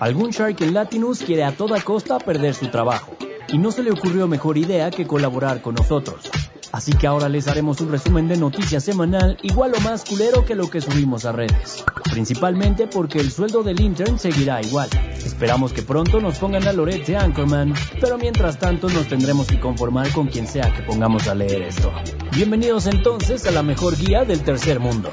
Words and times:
Algún 0.00 0.30
Shark 0.30 0.60
en 0.60 0.74
Latinus 0.74 1.24
quiere 1.24 1.42
a 1.42 1.50
toda 1.50 1.80
costa 1.80 2.18
perder 2.20 2.54
su 2.54 2.68
trabajo, 2.68 3.16
y 3.48 3.58
no 3.58 3.72
se 3.72 3.82
le 3.82 3.90
ocurrió 3.90 4.28
mejor 4.28 4.56
idea 4.56 4.92
que 4.92 5.08
colaborar 5.08 5.60
con 5.60 5.74
nosotros. 5.74 6.30
Así 6.70 6.92
que 6.92 7.08
ahora 7.08 7.28
les 7.28 7.48
haremos 7.48 7.80
un 7.80 7.90
resumen 7.90 8.28
de 8.28 8.36
noticias 8.36 8.84
semanal 8.84 9.38
igual 9.42 9.72
o 9.76 9.80
más 9.80 10.04
culero 10.04 10.44
que 10.44 10.54
lo 10.54 10.70
que 10.70 10.80
subimos 10.80 11.24
a 11.24 11.32
redes. 11.32 11.84
Principalmente 12.12 12.86
porque 12.86 13.18
el 13.18 13.32
sueldo 13.32 13.64
del 13.64 13.80
intern 13.80 14.20
seguirá 14.20 14.62
igual. 14.62 14.88
Esperamos 15.16 15.72
que 15.72 15.82
pronto 15.82 16.20
nos 16.20 16.38
pongan 16.38 16.68
a 16.68 16.72
Lorette 16.72 17.16
Anchorman, 17.16 17.74
pero 18.00 18.18
mientras 18.18 18.58
tanto 18.58 18.88
nos 18.90 19.08
tendremos 19.08 19.48
que 19.48 19.58
conformar 19.58 20.12
con 20.12 20.28
quien 20.28 20.46
sea 20.46 20.72
que 20.72 20.82
pongamos 20.82 21.26
a 21.26 21.34
leer 21.34 21.62
esto. 21.62 21.90
Bienvenidos 22.36 22.86
entonces 22.86 23.46
a 23.46 23.50
la 23.50 23.64
mejor 23.64 23.96
guía 23.96 24.24
del 24.24 24.42
tercer 24.42 24.78
mundo. 24.78 25.10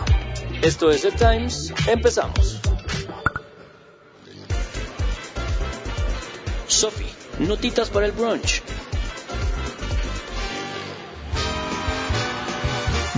Esto 0.62 0.92
es 0.92 1.02
The 1.02 1.12
Times, 1.12 1.74
empezamos. 1.88 2.60
Sophie, 6.76 7.08
notitas 7.40 7.90
para 7.90 8.06
el 8.06 8.12
brunch. 8.12 8.62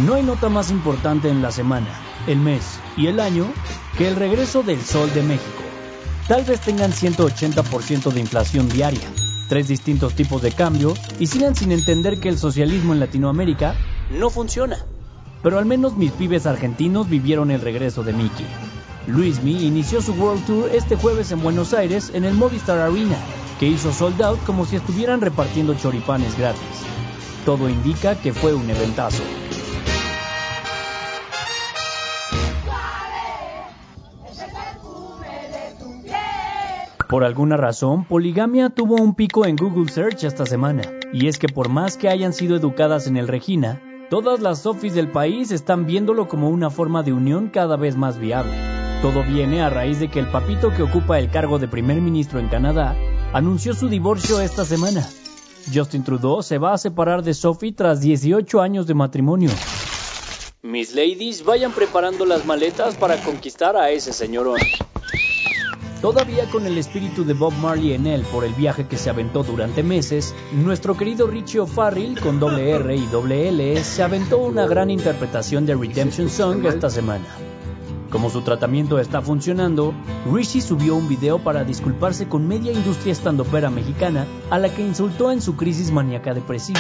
No 0.06 0.14
hay 0.14 0.22
nota 0.22 0.48
más 0.48 0.70
importante 0.70 1.28
en 1.28 1.42
la 1.42 1.52
semana, 1.52 1.88
el 2.28 2.38
mes 2.38 2.80
y 2.96 3.08
el 3.08 3.20
año 3.20 3.52
que 3.98 4.08
el 4.08 4.16
regreso 4.16 4.62
del 4.62 4.80
Sol 4.80 5.12
de 5.16 5.24
México. 5.24 5.64
Tal 6.28 6.44
vez 6.44 6.62
tengan 6.62 6.92
180% 6.92 8.12
de 8.12 8.20
inflación 8.20 8.70
diaria, 8.70 9.10
tres 9.50 9.68
distintos 9.70 10.14
tipos 10.14 10.44
de 10.44 10.52
cambio 10.52 10.94
y 11.20 11.26
sigan 11.26 11.56
sin 11.56 11.72
entender 11.72 12.20
que 12.20 12.30
el 12.30 12.38
socialismo 12.38 12.94
en 12.94 13.00
Latinoamérica 13.00 13.74
no 14.12 14.30
funciona. 14.30 14.86
Pero 15.42 15.58
al 15.58 15.66
menos 15.66 15.98
mis 15.98 16.12
pibes 16.12 16.46
argentinos 16.46 17.10
vivieron 17.10 17.50
el 17.50 17.62
regreso 17.62 18.04
de 18.04 18.14
Mickey. 18.14 18.46
Luismi 19.08 19.66
inició 19.66 20.02
su 20.02 20.12
World 20.14 20.46
Tour 20.46 20.70
este 20.74 20.98
jueves 20.98 21.32
en 21.32 21.42
Buenos 21.42 21.74
Aires 21.74 22.12
en 22.14 22.26
el 22.26 22.34
Movistar 22.34 22.78
Arena, 22.78 23.16
que 23.58 23.66
hizo 23.66 23.94
sold 23.94 24.22
out 24.22 24.40
como 24.46 24.66
si 24.66 24.76
estuvieran 24.76 25.22
repartiendo 25.22 25.74
choripanes 25.76 26.38
gratis. 26.38 26.84
Todo 27.46 27.70
indica 27.70 28.16
que 28.16 28.34
fue 28.34 28.54
un 28.54 28.70
eventazo. 28.70 29.24
Por 37.08 37.24
alguna 37.24 37.56
razón, 37.56 38.04
poligamia 38.04 38.70
tuvo 38.70 38.96
un 38.96 39.16
pico 39.16 39.46
en 39.46 39.56
Google 39.56 39.90
Search 39.90 40.26
esta 40.26 40.46
semana, 40.46 40.82
y 41.14 41.28
es 41.28 41.40
que 41.40 41.48
por 41.48 41.70
más 41.70 41.96
que 41.96 42.10
hayan 42.10 42.34
sido 42.34 42.58
educadas 42.58 43.08
en 43.08 43.16
el 43.16 43.30
Regina, 43.30 43.82
todas 44.10 44.42
las 44.42 44.64
Sofis 44.64 44.94
del 44.94 45.10
país 45.10 45.52
están 45.52 45.86
viéndolo 45.86 46.28
como 46.28 46.50
una 46.50 46.70
forma 46.70 47.04
de 47.04 47.14
unión 47.14 47.48
cada 47.48 47.78
vez 47.78 47.96
más 47.96 48.20
viable. 48.20 48.77
Todo 49.02 49.24
viene 49.24 49.62
a 49.62 49.70
raíz 49.70 50.00
de 50.00 50.10
que 50.10 50.20
el 50.20 50.28
papito 50.32 50.74
que 50.74 50.82
ocupa 50.82 51.20
el 51.20 51.30
cargo 51.30 51.60
de 51.60 51.68
primer 51.68 52.02
ministro 52.02 52.40
en 52.40 52.48
Canadá 52.48 52.96
anunció 53.32 53.76
su 53.76 53.90
divorcio 53.90 54.42
esta 54.42 54.66
semana. 54.66 55.08
Justin 55.72 56.04
Trudeau 56.04 56.42
se 56.42 56.58
va 56.58 56.74
a 56.74 56.78
separar 56.80 57.22
de 57.22 57.36
Sophie 57.36 57.74
tras 57.74 58.02
18 58.02 58.60
años 58.60 58.88
de 58.88 58.96
matrimonio. 58.96 59.52
Mis 60.64 60.96
ladies, 60.96 61.46
vayan 61.46 61.72
preparando 61.74 62.26
las 62.26 62.46
maletas 62.46 62.96
para 62.96 63.18
conquistar 63.18 63.78
a 63.78 63.92
ese 63.92 64.12
señorón. 64.12 64.60
Todavía 66.02 66.46
con 66.52 66.66
el 66.66 66.78
espíritu 66.78 67.24
de 67.24 67.34
Bob 67.34 67.54
Marley 67.54 67.94
en 67.94 68.08
él 68.08 68.24
por 68.32 68.46
el 68.46 68.54
viaje 68.54 68.88
que 68.88 68.98
se 68.98 69.12
aventó 69.12 69.44
durante 69.44 69.84
meses, 69.84 70.34
nuestro 70.52 70.98
querido 70.98 71.28
Richie 71.28 71.60
O'Farrill 71.60 72.20
con 72.20 72.40
doble 72.40 72.72
R 72.72 72.96
y 72.96 73.06
doble 73.08 73.50
L 73.50 73.84
se 73.84 74.04
aventó 74.04 74.40
una 74.40 74.66
gran 74.66 74.90
interpretación 74.90 75.66
de 75.66 75.76
Redemption 75.76 76.30
Song 76.30 76.66
esta 76.66 76.90
semana. 76.90 77.26
Como 78.18 78.32
su 78.32 78.42
tratamiento 78.42 78.98
está 78.98 79.22
funcionando, 79.22 79.94
Richie 80.34 80.60
subió 80.60 80.96
un 80.96 81.08
video 81.08 81.38
para 81.38 81.64
disculparse 81.64 82.28
con 82.28 82.48
media 82.48 82.72
industria 82.72 83.12
estandopera 83.12 83.70
mexicana 83.70 84.26
a 84.50 84.58
la 84.58 84.74
que 84.74 84.82
insultó 84.82 85.32
en 85.32 85.40
su 85.40 85.56
crisis 85.56 85.92
maníaca 85.92 86.34
depresiva. 86.34 86.80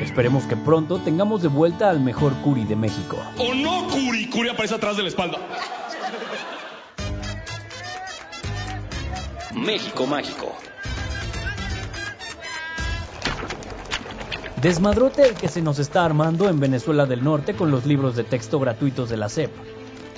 Esperemos 0.00 0.44
que 0.44 0.56
pronto 0.56 0.98
tengamos 0.98 1.42
de 1.42 1.48
vuelta 1.48 1.90
al 1.90 1.98
mejor 1.98 2.32
Curi 2.44 2.62
de 2.62 2.76
México. 2.76 3.16
¿O 3.38 3.52
no, 3.52 3.88
Curi? 3.88 4.30
Curi 4.30 4.50
aparece 4.50 4.76
atrás 4.76 4.96
de 4.96 5.02
la 5.02 5.08
espalda. 5.08 5.38
México 9.56 10.06
Mágico. 10.06 10.52
Desmadrote 14.62 15.26
el 15.26 15.34
que 15.34 15.48
se 15.48 15.60
nos 15.60 15.80
está 15.80 16.04
armando 16.04 16.48
en 16.48 16.60
Venezuela 16.60 17.04
del 17.04 17.24
Norte 17.24 17.54
con 17.54 17.72
los 17.72 17.84
libros 17.84 18.14
de 18.14 18.22
texto 18.22 18.60
gratuitos 18.60 19.10
de 19.10 19.16
la 19.16 19.28
SEP. 19.28 19.50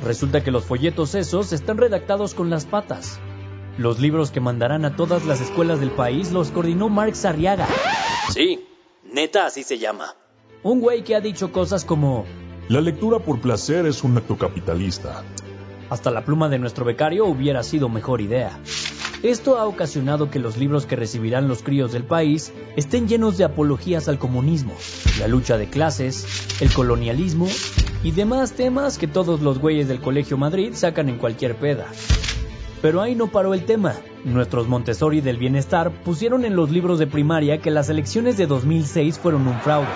Resulta 0.04 0.44
que 0.44 0.50
los 0.50 0.66
folletos 0.66 1.14
esos 1.14 1.54
están 1.54 1.78
redactados 1.78 2.34
con 2.34 2.50
las 2.50 2.66
patas. 2.66 3.18
Los 3.78 4.00
libros 4.00 4.30
que 4.30 4.38
mandarán 4.38 4.84
a 4.84 4.96
todas 4.96 5.24
las 5.24 5.40
escuelas 5.40 5.80
del 5.80 5.90
país 5.90 6.30
los 6.30 6.50
coordinó 6.50 6.90
Mark 6.90 7.16
Sarriaga. 7.16 7.66
Sí, 8.30 8.66
neta 9.02 9.46
así 9.46 9.62
se 9.62 9.78
llama. 9.78 10.14
Un 10.62 10.80
güey 10.80 11.04
que 11.04 11.16
ha 11.16 11.20
dicho 11.20 11.52
cosas 11.52 11.86
como... 11.86 12.26
La 12.68 12.82
lectura 12.82 13.18
por 13.18 13.40
placer 13.40 13.86
es 13.86 14.04
un 14.04 14.16
acto 14.18 14.36
capitalista. 14.36 15.24
Hasta 15.88 16.10
la 16.10 16.24
pluma 16.24 16.50
de 16.50 16.58
nuestro 16.58 16.84
becario 16.84 17.24
hubiera 17.24 17.62
sido 17.62 17.88
mejor 17.88 18.20
idea. 18.20 18.58
Esto 19.22 19.58
ha 19.58 19.66
ocasionado 19.66 20.30
que 20.30 20.38
los 20.38 20.58
libros 20.58 20.84
que 20.84 20.96
recibirán 20.96 21.48
los 21.48 21.62
críos 21.62 21.92
del 21.92 22.04
país 22.04 22.52
estén 22.76 23.08
llenos 23.08 23.38
de 23.38 23.44
apologías 23.44 24.08
al 24.08 24.18
comunismo, 24.18 24.74
la 25.18 25.28
lucha 25.28 25.56
de 25.56 25.70
clases, 25.70 26.26
el 26.60 26.70
colonialismo 26.72 27.46
y 28.04 28.10
demás 28.10 28.52
temas 28.52 28.98
que 28.98 29.08
todos 29.08 29.40
los 29.40 29.58
güeyes 29.58 29.88
del 29.88 30.00
Colegio 30.00 30.36
Madrid 30.36 30.72
sacan 30.74 31.08
en 31.08 31.16
cualquier 31.16 31.56
peda. 31.56 31.86
Pero 32.82 33.00
ahí 33.00 33.14
no 33.14 33.28
paró 33.28 33.54
el 33.54 33.64
tema. 33.64 33.94
Nuestros 34.24 34.68
Montessori 34.68 35.22
del 35.22 35.38
Bienestar 35.38 35.90
pusieron 35.90 36.44
en 36.44 36.54
los 36.54 36.70
libros 36.70 36.98
de 36.98 37.06
primaria 37.06 37.58
que 37.58 37.70
las 37.70 37.88
elecciones 37.88 38.36
de 38.36 38.46
2006 38.46 39.18
fueron 39.18 39.48
un 39.48 39.58
fraude, 39.60 39.88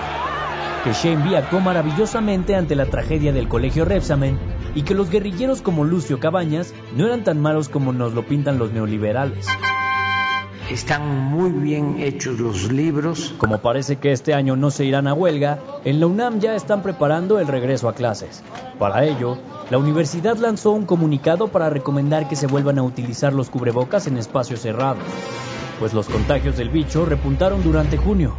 que 0.85 0.93
Shane 0.95 1.37
actuó 1.37 1.61
maravillosamente 1.61 2.57
ante 2.57 2.75
la 2.77 2.87
tragedia 2.87 3.33
del 3.35 3.47
Colegio 3.47 3.85
Repsamen 3.85 4.39
y 4.75 4.83
que 4.83 4.95
los 4.95 5.11
guerrilleros 5.11 5.61
como 5.61 5.85
Lucio 5.85 6.19
Cabañas 6.19 6.73
no 6.97 7.05
eran 7.05 7.25
tan 7.25 7.41
malos 7.41 7.69
como 7.69 7.93
nos 7.93 8.15
lo 8.15 8.25
pintan 8.25 8.59
los 8.59 8.73
neoliberales. 8.73 9.47
Están 10.71 11.31
muy 11.31 11.51
bien 11.51 11.97
hechos 11.99 12.39
los 12.39 12.71
libros. 12.71 13.35
Como 13.39 13.57
parece 13.59 13.97
que 13.97 14.13
este 14.13 14.35
año 14.35 14.55
no 14.55 14.71
se 14.71 14.85
irán 14.85 15.07
a 15.07 15.15
huelga, 15.15 15.61
en 15.85 15.99
la 15.99 16.07
UNAM 16.07 16.41
ya 16.41 16.55
están 16.55 16.83
preparando 16.83 17.39
el 17.39 17.47
regreso 17.47 17.89
a 17.89 17.95
clases. 17.95 18.43
Para 18.79 19.07
ello, 19.07 19.39
la 19.71 19.79
universidad 19.79 20.37
lanzó 20.37 20.73
un 20.73 20.85
comunicado 20.85 21.49
para 21.49 21.71
recomendar 21.71 22.29
que 22.29 22.37
se 22.37 22.47
vuelvan 22.47 22.79
a 22.79 22.83
utilizar 22.83 23.33
los 23.33 23.49
cubrebocas 23.49 24.09
en 24.09 24.19
espacios 24.19 24.61
cerrados, 24.61 25.03
pues 25.79 25.95
los 25.95 26.07
contagios 26.07 26.59
del 26.59 26.69
bicho 26.69 27.07
repuntaron 27.07 27.63
durante 27.63 27.97
junio. 27.97 28.37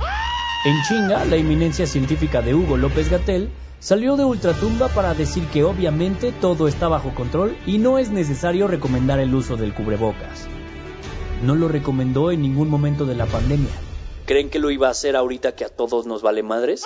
En 0.66 0.75
Chinga, 0.88 1.25
la 1.25 1.35
eminencia 1.35 1.88
científica 1.88 2.44
de 2.44 2.53
Hugo 2.53 2.78
López 2.78 3.09
Gatel 3.09 3.50
salió 3.79 4.17
de 4.17 4.25
Ultratumba 4.25 4.90
para 4.90 5.16
decir 5.16 5.46
que 5.47 5.63
obviamente 5.63 6.31
todo 6.31 6.67
está 6.67 6.90
bajo 6.90 7.09
control 7.16 7.57
y 7.66 7.79
no 7.79 7.97
es 7.97 8.11
necesario 8.11 8.67
recomendar 8.67 9.19
el 9.19 9.34
uso 9.34 9.57
del 9.57 9.73
cubrebocas. 9.73 10.47
No 11.41 11.55
lo 11.55 11.67
recomendó 11.67 12.31
en 12.31 12.41
ningún 12.41 12.69
momento 12.69 13.05
de 13.05 13.16
la 13.16 13.25
pandemia. 13.25 13.72
¿Creen 14.25 14.50
que 14.50 14.59
lo 14.59 14.72
iba 14.72 14.88
a 14.88 14.91
hacer 14.91 15.16
ahorita 15.16 15.55
que 15.55 15.66
a 15.66 15.69
todos 15.69 16.05
nos 16.05 16.22
vale 16.22 16.44
madres? 16.44 16.83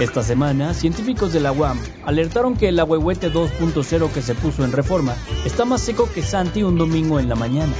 Esta 0.00 0.22
semana, 0.22 0.74
científicos 0.74 1.32
de 1.32 1.40
la 1.40 1.52
UAM 1.52 1.80
alertaron 2.04 2.56
que 2.56 2.68
el 2.68 2.78
ahuehuete 2.78 3.32
2.0 3.32 4.10
que 4.12 4.20
se 4.20 4.34
puso 4.34 4.62
en 4.64 4.72
reforma 4.72 5.16
está 5.46 5.64
más 5.64 5.80
seco 5.80 6.08
que 6.12 6.22
Santi 6.22 6.62
un 6.62 6.76
domingo 6.76 7.18
en 7.18 7.28
la 7.30 7.34
mañana. 7.34 7.72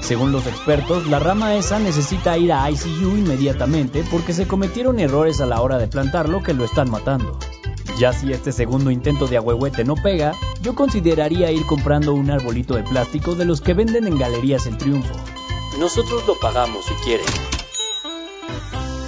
Según 0.00 0.32
los 0.32 0.46
expertos, 0.46 1.06
la 1.06 1.18
rama 1.18 1.54
esa 1.56 1.78
necesita 1.78 2.38
ir 2.38 2.52
a 2.54 2.70
ICU 2.70 3.18
inmediatamente 3.18 4.02
porque 4.10 4.32
se 4.32 4.48
cometieron 4.48 4.98
errores 4.98 5.42
a 5.42 5.46
la 5.46 5.60
hora 5.60 5.76
de 5.76 5.88
plantarlo 5.88 6.42
que 6.42 6.54
lo 6.54 6.64
están 6.64 6.90
matando. 6.90 7.38
Ya 7.98 8.14
si 8.14 8.32
este 8.32 8.52
segundo 8.52 8.90
intento 8.90 9.26
de 9.26 9.36
ahuehuete 9.36 9.84
no 9.84 9.94
pega, 9.94 10.32
yo 10.62 10.74
consideraría 10.74 11.50
ir 11.52 11.64
comprando 11.66 12.14
un 12.14 12.30
arbolito 12.30 12.74
de 12.74 12.82
plástico 12.82 13.34
de 13.34 13.44
los 13.44 13.60
que 13.60 13.74
venden 13.74 14.06
en 14.06 14.18
Galerías 14.18 14.66
El 14.66 14.76
Triunfo. 14.76 15.14
Nosotros 15.78 16.26
lo 16.26 16.38
pagamos 16.38 16.84
si 16.84 16.94
quieren. 17.04 17.26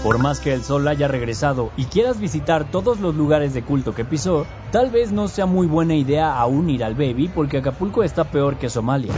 Por 0.02 0.18
más 0.18 0.40
que 0.40 0.54
el 0.54 0.62
sol 0.62 0.88
haya 0.88 1.08
regresado 1.08 1.72
y 1.76 1.84
quieras 1.84 2.18
visitar 2.18 2.70
todos 2.70 3.00
los 3.00 3.14
lugares 3.14 3.52
de 3.52 3.62
culto 3.62 3.94
que 3.94 4.04
pisó, 4.04 4.46
tal 4.70 4.90
vez 4.90 5.12
no 5.12 5.28
sea 5.28 5.44
muy 5.44 5.66
buena 5.66 5.94
idea 5.94 6.38
aún 6.38 6.70
ir 6.70 6.84
al 6.84 6.94
baby 6.94 7.28
porque 7.28 7.58
Acapulco 7.58 8.02
está 8.02 8.24
peor 8.24 8.56
que 8.56 8.70
Somalia. 8.70 9.12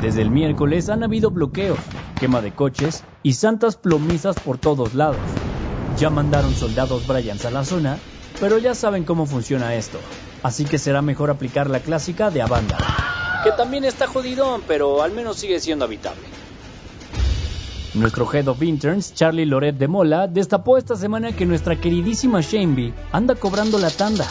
Desde 0.00 0.22
el 0.22 0.30
miércoles 0.30 0.88
han 0.88 1.02
habido 1.02 1.30
bloqueos, 1.30 1.78
quema 2.18 2.40
de 2.40 2.54
coches 2.54 3.04
y 3.22 3.34
santas 3.34 3.76
plomizas 3.76 4.36
por 4.36 4.56
todos 4.56 4.94
lados. 4.94 5.18
Ya 5.98 6.08
mandaron 6.08 6.54
soldados 6.54 7.06
Bryans 7.06 7.44
a 7.44 7.50
la 7.50 7.64
zona, 7.64 7.98
pero 8.40 8.56
ya 8.58 8.74
saben 8.74 9.04
cómo 9.04 9.26
funciona 9.26 9.74
esto, 9.74 9.98
así 10.44 10.66
que 10.66 10.78
será 10.78 11.02
mejor 11.02 11.30
aplicar 11.30 11.70
la 11.70 11.80
clásica 11.80 12.30
de 12.30 12.42
Abanda, 12.42 12.78
que 13.42 13.50
también 13.52 13.84
está 13.84 14.06
jodidón, 14.06 14.62
pero 14.68 15.02
al 15.02 15.10
menos 15.10 15.38
sigue 15.38 15.58
siendo 15.58 15.86
habitable. 15.86 16.22
Nuestro 17.94 18.30
Head 18.30 18.48
of 18.48 18.62
Interns, 18.62 19.14
Charlie 19.14 19.46
Loret 19.46 19.76
de 19.76 19.88
Mola, 19.88 20.26
destapó 20.26 20.76
esta 20.76 20.96
semana 20.96 21.32
que 21.32 21.46
nuestra 21.46 21.80
queridísima 21.80 22.42
Shameby 22.42 22.92
anda 23.10 23.36
cobrando 23.36 23.78
la 23.78 23.88
tanda. 23.88 24.26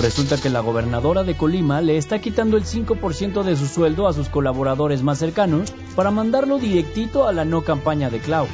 Resulta 0.00 0.36
que 0.36 0.50
la 0.50 0.60
gobernadora 0.60 1.22
de 1.22 1.36
Colima 1.36 1.80
le 1.80 1.96
está 1.96 2.18
quitando 2.18 2.56
el 2.56 2.64
5% 2.64 3.44
de 3.44 3.54
su 3.54 3.66
sueldo 3.66 4.08
a 4.08 4.14
sus 4.14 4.28
colaboradores 4.28 5.02
más 5.02 5.18
cercanos 5.18 5.72
para 5.94 6.10
mandarlo 6.10 6.58
directito 6.58 7.28
a 7.28 7.32
la 7.32 7.44
no 7.44 7.62
campaña 7.62 8.10
de 8.10 8.18
Clau. 8.18 8.48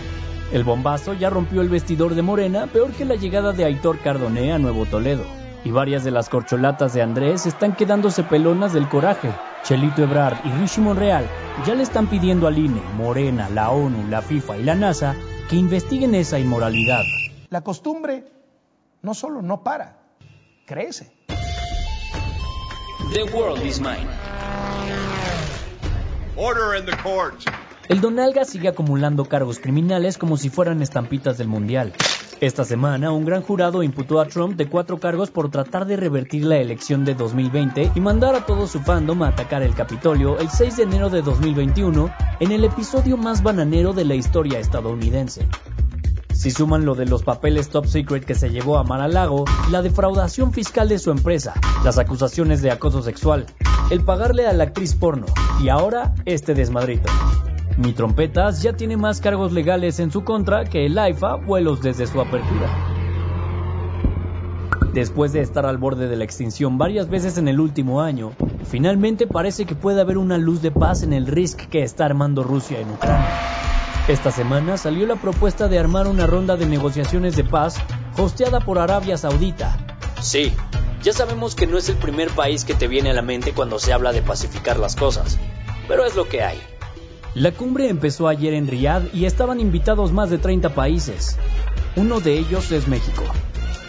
El 0.52 0.64
bombazo 0.64 1.14
ya 1.14 1.30
rompió 1.30 1.62
el 1.62 1.68
vestidor 1.70 2.14
de 2.14 2.22
Morena, 2.22 2.66
peor 2.66 2.90
que 2.90 3.04
la 3.06 3.14
llegada 3.14 3.52
de 3.52 3.64
Aitor 3.64 3.98
Cardoné 4.00 4.52
a 4.52 4.58
Nuevo 4.58 4.84
Toledo. 4.84 5.47
Y 5.64 5.70
varias 5.70 6.04
de 6.04 6.10
las 6.10 6.28
corcholatas 6.28 6.94
de 6.94 7.02
Andrés 7.02 7.46
están 7.46 7.74
quedándose 7.74 8.22
pelonas 8.22 8.72
del 8.72 8.88
coraje. 8.88 9.30
Chelito 9.64 10.02
Ebrard 10.02 10.38
y 10.44 10.50
Rishi 10.52 10.80
Monreal 10.80 11.26
ya 11.66 11.74
le 11.74 11.82
están 11.82 12.06
pidiendo 12.06 12.46
al 12.46 12.58
INE, 12.58 12.80
Morena, 12.96 13.48
la 13.50 13.70
ONU, 13.70 14.08
la 14.08 14.22
FIFA 14.22 14.58
y 14.58 14.62
la 14.62 14.74
NASA 14.74 15.16
que 15.48 15.56
investiguen 15.56 16.14
esa 16.14 16.38
inmoralidad. 16.38 17.02
La 17.50 17.62
costumbre 17.62 18.24
no 19.02 19.14
solo 19.14 19.42
no 19.42 19.62
para, 19.62 19.98
crece. 20.66 21.12
The 23.12 23.24
world 23.34 23.64
is 23.64 23.80
mine. 23.80 24.06
Order 26.36 26.78
in 26.78 26.84
the 26.84 26.96
court. 27.02 27.42
El 27.88 28.02
Donalga 28.02 28.44
sigue 28.44 28.68
acumulando 28.68 29.24
cargos 29.24 29.58
criminales 29.58 30.18
como 30.18 30.36
si 30.36 30.50
fueran 30.50 30.82
estampitas 30.82 31.38
del 31.38 31.48
Mundial. 31.48 31.94
Esta 32.40 32.64
semana, 32.64 33.10
un 33.10 33.24
gran 33.24 33.42
jurado 33.42 33.82
imputó 33.82 34.20
a 34.20 34.28
Trump 34.28 34.56
de 34.56 34.68
cuatro 34.68 35.00
cargos 35.00 35.28
por 35.28 35.50
tratar 35.50 35.86
de 35.86 35.96
revertir 35.96 36.44
la 36.44 36.58
elección 36.58 37.04
de 37.04 37.14
2020 37.14 37.90
y 37.96 38.00
mandar 38.00 38.36
a 38.36 38.46
todo 38.46 38.68
su 38.68 38.78
fandom 38.78 39.24
a 39.24 39.28
atacar 39.28 39.62
el 39.62 39.74
Capitolio 39.74 40.38
el 40.38 40.48
6 40.48 40.76
de 40.76 40.82
enero 40.84 41.10
de 41.10 41.22
2021 41.22 42.14
en 42.38 42.52
el 42.52 42.62
episodio 42.62 43.16
más 43.16 43.42
bananero 43.42 43.92
de 43.92 44.04
la 44.04 44.14
historia 44.14 44.60
estadounidense. 44.60 45.48
Si 46.32 46.52
suman 46.52 46.84
lo 46.84 46.94
de 46.94 47.06
los 47.06 47.24
papeles 47.24 47.70
top 47.70 47.86
secret 47.86 48.24
que 48.24 48.36
se 48.36 48.50
llevó 48.50 48.78
a 48.78 48.84
Mar-a-Lago, 48.84 49.44
la 49.72 49.82
defraudación 49.82 50.52
fiscal 50.52 50.88
de 50.88 51.00
su 51.00 51.10
empresa, 51.10 51.54
las 51.82 51.98
acusaciones 51.98 52.62
de 52.62 52.70
acoso 52.70 53.02
sexual, 53.02 53.46
el 53.90 54.04
pagarle 54.04 54.46
a 54.46 54.52
la 54.52 54.62
actriz 54.62 54.94
porno 54.94 55.26
y 55.60 55.70
ahora 55.70 56.14
este 56.24 56.54
desmadrito. 56.54 57.10
Mi 57.78 57.92
Trompetas 57.92 58.60
ya 58.60 58.72
tiene 58.72 58.96
más 58.96 59.20
cargos 59.20 59.52
legales 59.52 60.00
en 60.00 60.10
su 60.10 60.24
contra 60.24 60.64
que 60.64 60.84
el 60.84 60.98
AIFA 60.98 61.36
vuelos 61.36 61.80
desde 61.80 62.08
su 62.08 62.20
apertura. 62.20 62.68
Después 64.92 65.32
de 65.32 65.42
estar 65.42 65.64
al 65.64 65.78
borde 65.78 66.08
de 66.08 66.16
la 66.16 66.24
extinción 66.24 66.76
varias 66.76 67.08
veces 67.08 67.38
en 67.38 67.46
el 67.46 67.60
último 67.60 68.00
año, 68.00 68.32
finalmente 68.64 69.28
parece 69.28 69.64
que 69.64 69.76
puede 69.76 70.00
haber 70.00 70.18
una 70.18 70.38
luz 70.38 70.60
de 70.60 70.72
paz 70.72 71.04
en 71.04 71.12
el 71.12 71.28
RISC 71.28 71.68
que 71.68 71.84
está 71.84 72.04
armando 72.04 72.42
Rusia 72.42 72.80
en 72.80 72.90
Ucrania. 72.90 73.28
Esta 74.08 74.32
semana 74.32 74.76
salió 74.76 75.06
la 75.06 75.14
propuesta 75.14 75.68
de 75.68 75.78
armar 75.78 76.08
una 76.08 76.26
ronda 76.26 76.56
de 76.56 76.66
negociaciones 76.66 77.36
de 77.36 77.44
paz 77.44 77.76
hosteada 78.16 78.58
por 78.58 78.80
Arabia 78.80 79.16
Saudita. 79.16 79.76
Sí, 80.20 80.52
ya 81.04 81.12
sabemos 81.12 81.54
que 81.54 81.68
no 81.68 81.78
es 81.78 81.88
el 81.88 81.96
primer 81.96 82.28
país 82.30 82.64
que 82.64 82.74
te 82.74 82.88
viene 82.88 83.10
a 83.10 83.14
la 83.14 83.22
mente 83.22 83.52
cuando 83.52 83.78
se 83.78 83.92
habla 83.92 84.10
de 84.10 84.22
pacificar 84.22 84.80
las 84.80 84.96
cosas, 84.96 85.38
pero 85.86 86.04
es 86.04 86.16
lo 86.16 86.28
que 86.28 86.42
hay. 86.42 86.58
La 87.34 87.52
cumbre 87.52 87.88
empezó 87.88 88.26
ayer 88.26 88.54
en 88.54 88.66
Riyadh 88.66 89.14
y 89.14 89.26
estaban 89.26 89.60
invitados 89.60 90.12
más 90.12 90.30
de 90.30 90.38
30 90.38 90.74
países. 90.74 91.38
Uno 91.94 92.20
de 92.20 92.38
ellos 92.38 92.72
es 92.72 92.88
México. 92.88 93.22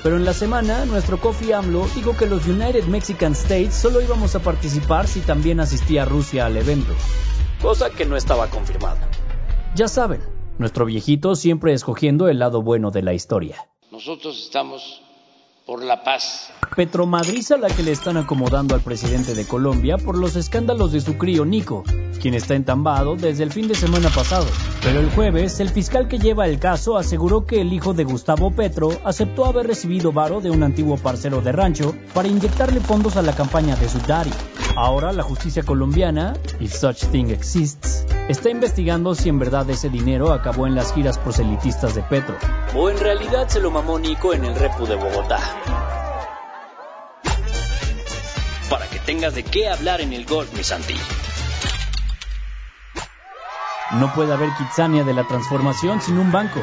Pero 0.03 0.17
en 0.17 0.25
la 0.25 0.33
semana, 0.33 0.85
nuestro 0.85 1.19
Kofi 1.19 1.53
AMLO 1.53 1.87
dijo 1.95 2.15
que 2.17 2.25
los 2.25 2.45
United 2.47 2.85
Mexican 2.85 3.31
States 3.31 3.75
solo 3.75 4.01
íbamos 4.01 4.35
a 4.35 4.39
participar 4.39 5.07
si 5.07 5.21
también 5.21 5.59
asistía 5.59 6.05
Rusia 6.05 6.45
al 6.45 6.57
evento, 6.57 6.93
cosa 7.61 7.89
que 7.89 8.05
no 8.05 8.17
estaba 8.17 8.47
confirmada. 8.47 9.09
Ya 9.73 9.87
saben, 9.87 10.21
nuestro 10.57 10.85
viejito 10.85 11.35
siempre 11.35 11.73
escogiendo 11.73 12.27
el 12.27 12.39
lado 12.39 12.61
bueno 12.61 12.91
de 12.91 13.03
la 13.03 13.13
historia. 13.13 13.67
Nosotros 13.91 14.37
estamos 14.37 15.01
por 15.69 15.83
la 15.83 16.03
paz. 16.03 16.49
Petromadrid 16.75 17.51
a 17.51 17.57
la 17.57 17.69
que 17.69 17.83
le 17.83 17.91
están 17.91 18.17
acomodando 18.17 18.73
al 18.73 18.81
presidente 18.81 19.35
de 19.35 19.45
Colombia 19.45 19.97
por 19.99 20.17
los 20.17 20.35
escándalos 20.35 20.91
de 20.91 20.99
su 20.99 21.15
crío 21.15 21.45
Nico, 21.45 21.83
quien 22.19 22.33
está 22.33 22.55
entambado 22.55 23.15
desde 23.15 23.43
el 23.43 23.51
fin 23.51 23.67
de 23.67 23.75
semana 23.75 24.09
pasado. 24.09 24.47
Pero 24.81 24.99
el 24.99 25.11
jueves, 25.11 25.59
el 25.59 25.69
fiscal 25.69 26.07
que 26.07 26.17
lleva 26.17 26.47
el 26.47 26.57
caso 26.57 26.97
aseguró 26.97 27.45
que 27.45 27.61
el 27.61 27.71
hijo 27.71 27.93
de 27.93 28.03
Gustavo 28.03 28.49
Petro 28.49 28.89
aceptó 29.03 29.45
haber 29.45 29.67
recibido 29.67 30.11
varo 30.11 30.41
de 30.41 30.49
un 30.49 30.63
antiguo 30.63 30.97
parcero 30.97 31.39
de 31.39 31.51
rancho 31.51 31.93
para 32.15 32.27
inyectarle 32.27 32.79
fondos 32.79 33.15
a 33.15 33.21
la 33.21 33.35
campaña 33.35 33.75
de 33.75 33.89
su 33.89 33.99
daddy. 33.99 34.31
Ahora 34.81 35.11
la 35.11 35.23
justicia 35.23 35.63
colombiana, 35.63 36.35
if 36.61 36.73
such 36.73 37.11
thing 37.11 37.31
exists, 37.31 38.05
está 38.29 38.49
investigando 38.49 39.13
si 39.13 39.27
en 39.27 39.37
verdad 39.37 39.69
ese 39.69 39.89
dinero 39.89 40.31
acabó 40.31 40.67
en 40.67 40.73
las 40.73 40.93
giras 40.93 41.17
proselitistas 41.17 41.95
de 41.95 42.03
Petro. 42.03 42.37
O 42.73 42.89
en 42.89 42.97
realidad 42.97 43.49
se 43.49 43.59
lo 43.59 43.71
mamó 43.71 43.99
Nico 43.99 44.33
en 44.33 44.45
el 44.45 44.55
repu 44.55 44.85
de 44.85 44.95
Bogotá. 44.95 45.41
Para 48.69 48.87
que 48.87 48.99
tengas 48.99 49.35
de 49.35 49.43
qué 49.43 49.67
hablar 49.67 49.99
en 49.99 50.13
el 50.13 50.25
golf, 50.25 50.53
mi 50.55 50.63
Santi. 50.63 50.95
No 53.95 54.13
puede 54.13 54.31
haber 54.31 54.47
Kitsania 54.57 55.03
de 55.03 55.13
la 55.13 55.27
transformación 55.27 55.99
sin 55.99 56.17
un 56.17 56.31
banco. 56.31 56.61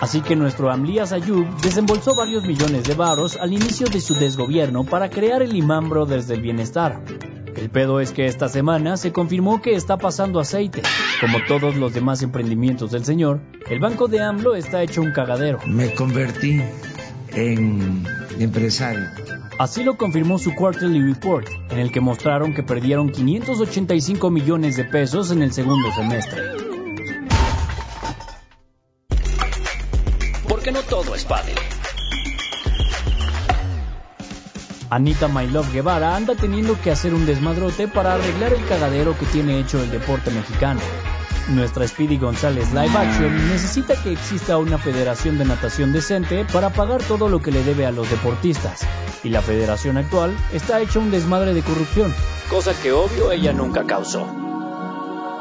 Así 0.00 0.22
que 0.22 0.36
nuestro 0.36 0.70
Amlías 0.70 1.12
Ayub 1.12 1.46
desembolsó 1.60 2.14
varios 2.14 2.44
millones 2.44 2.84
de 2.84 2.94
varos 2.94 3.36
al 3.36 3.52
inicio 3.52 3.88
de 3.88 4.00
su 4.00 4.14
desgobierno 4.14 4.84
para 4.84 5.10
crear 5.10 5.42
el 5.42 5.54
Imán 5.56 5.90
Brothers 5.90 6.28
del 6.28 6.40
Bienestar. 6.40 7.02
El 7.56 7.70
pedo 7.70 8.00
es 8.00 8.12
que 8.12 8.26
esta 8.26 8.48
semana 8.48 8.96
se 8.96 9.12
confirmó 9.12 9.60
que 9.60 9.74
está 9.74 9.96
pasando 9.96 10.40
aceite. 10.40 10.82
Como 11.20 11.38
todos 11.46 11.76
los 11.76 11.92
demás 11.92 12.22
emprendimientos 12.22 12.90
del 12.90 13.04
señor, 13.04 13.40
el 13.68 13.80
banco 13.80 14.08
de 14.08 14.20
AMLO 14.20 14.54
está 14.54 14.82
hecho 14.82 15.02
un 15.02 15.12
cagadero. 15.12 15.58
Me 15.66 15.94
convertí 15.94 16.62
en 17.34 18.04
empresario. 18.38 19.06
Así 19.58 19.84
lo 19.84 19.96
confirmó 19.96 20.38
su 20.38 20.54
Quarterly 20.54 21.02
Report, 21.02 21.46
en 21.70 21.78
el 21.78 21.92
que 21.92 22.00
mostraron 22.00 22.54
que 22.54 22.62
perdieron 22.62 23.10
585 23.10 24.30
millones 24.30 24.76
de 24.76 24.84
pesos 24.84 25.30
en 25.30 25.42
el 25.42 25.52
segundo 25.52 25.92
semestre. 25.92 26.42
Porque 30.48 30.72
no 30.72 30.80
todo 30.80 31.14
es 31.14 31.24
padre. 31.24 31.54
Anita 34.90 35.28
My 35.28 35.46
Love 35.46 35.72
Guevara 35.72 36.16
anda 36.16 36.34
teniendo 36.34 36.78
que 36.80 36.90
hacer 36.90 37.14
un 37.14 37.24
desmadrote 37.24 37.86
para 37.86 38.14
arreglar 38.14 38.52
el 38.52 38.66
cagadero 38.66 39.16
que 39.16 39.24
tiene 39.26 39.60
hecho 39.60 39.80
el 39.80 39.88
deporte 39.88 40.32
mexicano. 40.32 40.80
Nuestra 41.48 41.86
Speedy 41.86 42.18
González 42.18 42.72
Live 42.72 42.96
Action 42.96 43.48
necesita 43.48 43.94
que 44.02 44.12
exista 44.12 44.58
una 44.58 44.78
federación 44.78 45.38
de 45.38 45.44
natación 45.44 45.92
decente 45.92 46.44
para 46.52 46.70
pagar 46.70 47.02
todo 47.04 47.28
lo 47.28 47.40
que 47.40 47.52
le 47.52 47.62
debe 47.62 47.86
a 47.86 47.92
los 47.92 48.10
deportistas. 48.10 48.80
Y 49.22 49.28
la 49.28 49.42
federación 49.42 49.96
actual 49.96 50.36
está 50.52 50.80
hecha 50.80 50.98
un 50.98 51.12
desmadre 51.12 51.54
de 51.54 51.62
corrupción, 51.62 52.12
cosa 52.48 52.72
que 52.82 52.90
obvio 52.90 53.30
ella 53.30 53.52
nunca 53.52 53.86
causó. 53.86 54.26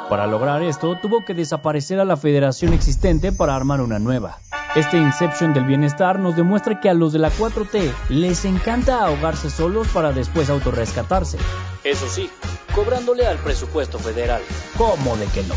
Para 0.10 0.28
lograr 0.28 0.62
esto, 0.62 0.96
tuvo 1.00 1.26
que 1.26 1.34
desaparecer 1.34 2.00
a 2.00 2.06
la 2.06 2.18
federación 2.18 2.74
existente 2.74 3.32
para 3.32 3.56
armar 3.56 3.82
una 3.82 4.00
nueva. 4.00 4.40
Este 4.76 4.98
Inception 4.98 5.52
del 5.54 5.64
bienestar 5.66 6.20
nos 6.20 6.36
demuestra 6.36 6.80
que 6.80 6.90
a 6.90 6.94
los 6.94 7.12
de 7.12 7.18
la 7.18 7.32
4T 7.32 7.92
les 8.10 8.46
encanta 8.46 9.04
ahogarse 9.04 9.50
solos 9.50 9.88
para 9.88 10.12
después 10.12 10.48
autorrescatarse. 10.50 11.40
Eso 11.84 12.08
sí, 12.08 12.30
cobrándole 12.76 13.26
al 13.26 13.40
presupuesto 13.40 13.98
federal. 13.98 14.44
¿Cómo 14.78 15.18
de 15.18 15.26
que 15.28 15.44
no? 15.44 15.56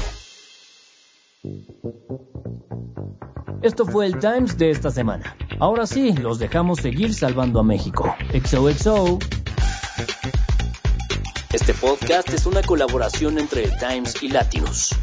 Esto 3.60 3.84
fue 3.84 4.06
el 4.06 4.18
Times 4.18 4.56
de 4.56 4.70
esta 4.70 4.90
semana. 4.90 5.36
Ahora 5.60 5.86
sí, 5.86 6.14
los 6.14 6.38
dejamos 6.38 6.78
seguir 6.78 7.12
salvando 7.12 7.60
a 7.60 7.62
México. 7.62 8.16
XOXO. 8.32 9.18
Este 11.52 11.74
podcast 11.74 12.32
es 12.32 12.46
una 12.46 12.62
colaboración 12.62 13.38
entre 13.38 13.64
el 13.64 13.76
Times 13.76 14.22
y 14.22 14.28
Latinos. 14.28 14.96